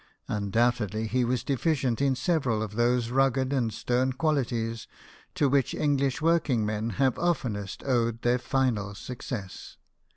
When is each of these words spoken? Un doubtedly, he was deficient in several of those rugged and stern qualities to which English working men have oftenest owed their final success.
Un 0.27 0.49
doubtedly, 0.49 1.07
he 1.07 1.23
was 1.23 1.43
deficient 1.43 2.01
in 2.01 2.15
several 2.15 2.63
of 2.63 2.73
those 2.75 3.11
rugged 3.11 3.53
and 3.53 3.71
stern 3.71 4.11
qualities 4.11 4.87
to 5.35 5.47
which 5.47 5.75
English 5.75 6.23
working 6.23 6.65
men 6.65 6.89
have 6.97 7.19
oftenest 7.19 7.83
owed 7.83 8.23
their 8.23 8.39
final 8.39 8.95
success. 8.95 9.77